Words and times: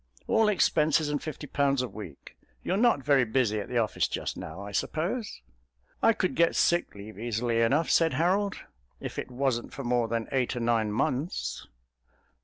All 0.27 0.49
expenses 0.49 1.09
and 1.09 1.21
fifty 1.21 1.45
pounds 1.45 1.83
a 1.83 1.87
week. 1.87 2.35
You're 2.63 2.75
not 2.75 3.03
very 3.03 3.23
busy 3.23 3.59
at 3.59 3.69
the 3.69 3.77
office 3.77 4.07
just 4.07 4.35
now, 4.35 4.59
I 4.59 4.71
suppose?" 4.71 5.43
"I 6.01 6.11
could 6.11 6.33
get 6.33 6.55
sick 6.55 6.95
leave 6.95 7.19
easily 7.19 7.61
enough," 7.61 7.91
said 7.91 8.13
Harold, 8.13 8.55
"if 8.99 9.19
it 9.19 9.29
wasn't 9.29 9.73
for 9.73 9.83
more 9.83 10.07
than 10.07 10.27
eight 10.31 10.55
or 10.55 10.59
nine 10.59 10.91
months." 10.91 11.67